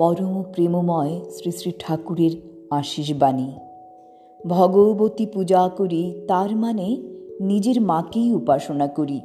পরম 0.00 0.42
প্রেমময় 0.52 1.20
শ্রী 1.30 1.50
শ্রী 1.50 1.72
ঠাকুরের 1.78 2.30
আশিস 2.70 3.12
বাণী 3.18 3.52
ভগবতী 4.46 5.26
পূজা 5.26 5.70
করি, 5.76 6.14
তার 6.28 6.56
মানে 6.56 7.02
নিজের 7.40 7.80
মাকেই 7.80 8.32
উপাসনা 8.32 8.86
করি। 8.86 9.20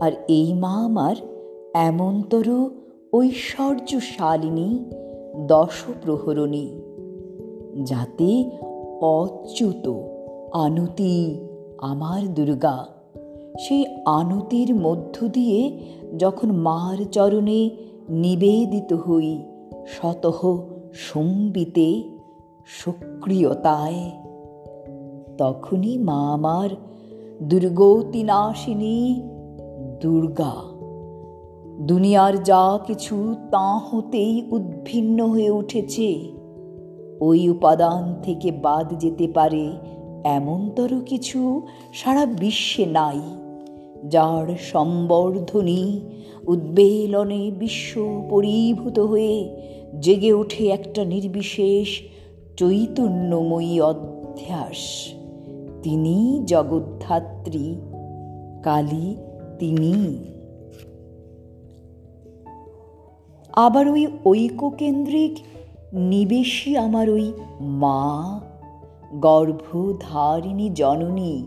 আর 0.00 0.12
এই 0.28 0.54
মা 0.54 0.68
আমার 0.68 1.16
এমনতর 1.74 2.70
ঐশ্বর্যশালিনী, 3.14 4.84
দশপ্রহরণী। 5.46 6.80
যাতে 7.82 8.50
অচ্যুত 9.00 9.92
আনতি 10.52 11.40
আমার 11.78 12.34
দুর্গা। 12.34 12.86
সেই 13.58 13.86
আনতির 14.04 14.74
মধ্য 14.74 15.28
দিয়ে 15.28 15.80
যখন 16.18 16.52
মার 16.52 17.04
চরণে 17.04 17.70
নিবেদিত 18.08 18.92
হই 18.92 19.42
শতহ 19.86 20.58
সম্বিতে 20.92 22.02
সক্রিয়তায়। 22.66 24.10
তখনই 25.38 25.98
মা 25.98 26.32
আমার 26.32 26.68
দুর্গতিনাশিনী 27.42 29.22
দুর্গা। 30.00 30.52
দুনিয়ার 31.80 32.42
যা 32.42 32.78
কিছু 32.86 33.34
তা 33.50 33.78
হতেই 33.78 34.48
উদ্ভিন্ন 34.50 35.26
হয়ে 35.26 35.50
উঠেছে। 35.50 36.32
ওই 37.20 37.48
উপাদান 37.48 38.14
থেকে 38.22 38.52
বাদ 38.52 38.98
যেতে 38.98 39.28
পারে 39.34 39.72
এমনতর 40.24 40.88
কিছু 41.06 41.66
সারা 41.92 42.26
বিশ্বে 42.26 42.86
নাই। 42.86 43.20
যার 44.08 44.56
সম্বর্ধনী 44.58 46.00
উদ্বেলনে 46.46 47.50
বিশ্ব 47.50 48.26
পরিভূত 48.30 48.98
হয়ে 48.98 49.56
জেগে 50.00 50.32
ওঠে 50.32 50.68
একটা 50.68 51.04
নির্বিশেষ 51.04 51.88
চৈতন্যময়ী 52.56 53.80
অধ্যাস। 53.80 55.08
তিনি 55.82 56.42
জগদ্ধাত্রী, 56.44 57.74
কালী 58.62 59.16
তিনি। 59.58 60.16
আবার 63.52 63.88
ওই 63.88 64.06
ঐক্যকেন্দ্রিক 64.26 65.38
নিবেশী 65.92 66.76
আমার 66.76 67.10
ওই 67.10 67.32
মা, 67.60 68.40
গর্ভধারিণী 69.14 70.70
জননী 70.74 71.46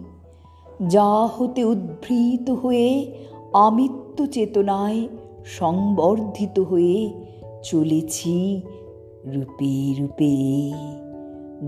যা 0.85 1.29
হতে 1.37 1.63
উদ্ভৃত 1.63 2.49
হয়ে 2.49 3.11
আমৃত্যু 3.53 4.25
চেতনায় 4.25 5.07
সংবর্ধিত 5.45 6.59
হয়ে 6.59 7.13
চলেছি 7.63 8.61
রূপে 9.25 9.95
রূপে। 9.99 10.71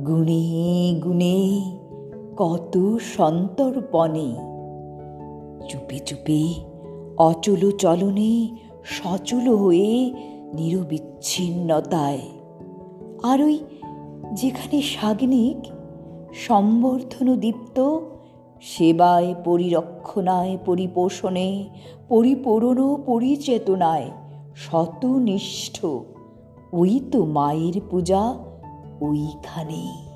গুণে 0.05 0.93
গুণে 1.03 1.61
কত 2.37 2.97
সন্তর্পণে। 3.17 4.35
চুপে 5.69 5.99
চুপে 5.99 6.53
অচল 7.17 7.71
চলনে 7.71 8.47
সচল 8.83 9.55
হয়ে 9.55 10.13
নিরবিচ্ছিন্নতায়। 10.53 12.19
আর 13.23 13.41
ওই 13.41 13.59
যেখানে 14.33 14.81
সাগ্নিক 14.81 15.71
সম্বর্ধন 16.47 17.35
দীপ্ত 17.35 17.99
সেবায় 18.61 19.35
পরিরক্ষণায় 19.45 20.57
পরিপোষণে 20.65 21.69
পরিপূরণ 22.07 23.03
পরিচেতনায় 23.05 24.11
শতনিষ্ঠ। 24.55 25.85
ওই 26.73 27.01
তো 27.11 27.25
মায়ের 27.25 27.81
পূজা 27.89 28.37
ওইখানেই। 29.01 30.08